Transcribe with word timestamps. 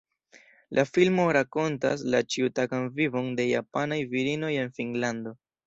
La 0.77 0.85
filmo 0.89 1.25
rakontas 1.37 2.01
la 2.15 2.23
ĉiutagan 2.37 2.89
vivon 2.97 3.31
de 3.43 3.47
japanaj 3.51 4.03
virinoj 4.17 4.53
en 4.67 4.77
Finnlando. 4.81 5.39